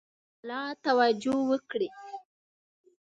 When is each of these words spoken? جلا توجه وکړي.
جلا 0.37 0.61
توجه 0.85 1.35
وکړي. 1.49 1.87